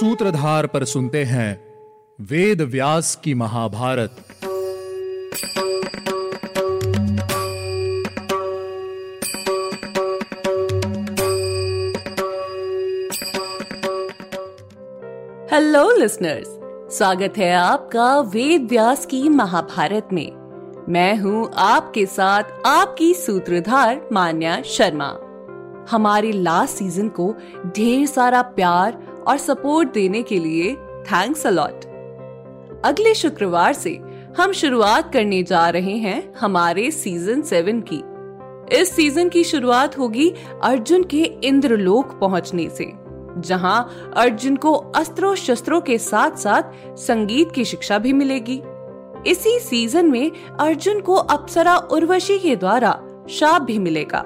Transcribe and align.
सूत्रधार 0.00 0.66
पर 0.66 0.84
सुनते 0.84 1.24
हैं 1.24 1.64
वेद 2.20 2.60
व्यास 2.60 3.20
की 3.24 3.34
महाभारत। 3.34 4.10
हेलो 15.52 15.96
लिसनर्स 15.96 16.46
स्वागत 16.98 17.38
है 17.38 17.52
आपका 17.54 18.20
वेद 18.20 18.66
व्यास 18.70 19.06
की 19.06 19.28
महाभारत 19.28 20.08
में। 20.12 20.32
मैं 20.88 21.16
हूँ 21.16 21.50
आपके 21.54 22.06
साथ 22.06 22.42
आपकी 22.66 23.14
सूत्रधार 23.14 24.08
मान्या 24.12 24.62
शर्मा। 24.62 25.16
हमारे 25.90 26.32
लास्ट 26.32 26.76
सीज़न 26.76 27.08
को 27.08 27.34
ढेर 27.66 28.06
सारा 28.06 28.42
प्यार 28.42 29.09
और 29.28 29.36
सपोर्ट 29.36 29.92
देने 29.92 30.22
के 30.22 30.38
लिए 30.38 30.74
थैंक्स 31.04 31.46
अलॉट 31.46 31.84
अगले 32.84 33.14
शुक्रवार 33.14 33.72
से 33.72 33.98
हम 34.38 34.52
शुरुआत 34.52 35.12
करने 35.12 35.42
जा 35.42 35.68
रहे 35.68 35.96
हैं 35.96 36.32
हमारे 36.34 36.90
सीज़न 36.90 37.42
सेवन 37.42 37.82
की। 37.92 38.02
इस 38.76 38.94
सीज़न 38.96 39.28
की 39.28 39.44
शुरुआत 39.44 39.98
होगी 39.98 40.28
अर्जुन 40.62 41.02
के 41.02 41.22
इंद्रलोक 41.44 42.18
पहुँचने 42.20 42.68
से, 42.68 42.92
जहाँ 43.38 44.12
अर्जुन 44.16 44.56
को 44.56 44.72
अस्त्रों 44.72 45.34
शस्त्रों 45.34 45.80
के 45.80 45.98
साथ 45.98 46.36
साथ 46.36 46.96
संगीत 46.98 47.52
की 47.52 47.64
शिक्षा 47.64 47.98
भी 47.98 48.12
मिलेगी। 48.12 48.60
इसी 49.26 49.58
सीज़न 49.58 50.10
में 50.10 50.30
अर्जुन 50.60 51.00
को 51.00 51.14
अप्सरा 51.14 51.76
उर्वशी 51.76 52.38
के 52.38 52.56
द्वारा 52.56 53.00
शाप 53.30 53.62
भी 53.62 53.78
मिलेगा। 53.78 54.24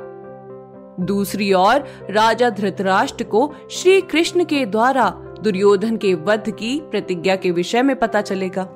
दूसरी 1.00 1.52
ओर, 1.52 1.84
राजा 2.10 2.50
धृतराष्ट्र 2.50 3.24
को 3.24 3.54
श्री 3.70 4.00
कृष्ण 4.00 4.44
के 4.44 4.66
द्वारा 4.66 5.10
दुर्योधन 5.42 5.96
के 5.96 6.14
वध 6.14 6.50
की 6.50 6.80
प्रतिज्ञा 6.80 7.36
के 7.36 7.50
विषय 7.50 7.82
में 7.82 7.96
पता 7.96 8.20
चलेगा। 8.20 8.68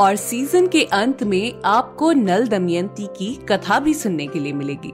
और 0.00 0.16
सीज़न 0.16 0.66
के 0.66 0.82
अंत 0.82 1.22
में 1.22 1.60
आपको 1.64 2.12
नल 2.12 2.46
दमयंती 2.46 3.06
की 3.06 3.34
कथा 3.34 3.78
भी 3.80 3.94
सुनने 3.94 4.26
के 4.26 4.38
लिए 4.38 4.52
मिलेगी। 4.52 4.92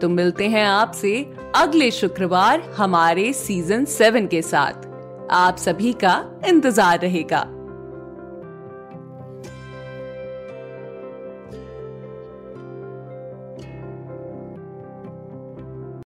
तो 0.00 0.08
मिलते 0.08 0.48
हैं 0.48 0.66
आपसे 0.66 1.32
अगले 1.56 1.90
शुक्रवार 1.90 2.60
हमारे 2.60 3.32
सीज़न 3.32 3.84
सेवन 3.84 4.26
के 4.26 4.42
साथ। 4.42 4.72
आप 5.30 5.56
सभी 5.56 5.92
का 5.92 6.24
इंतज़ार 6.46 7.00
रहेगा। 7.00 7.46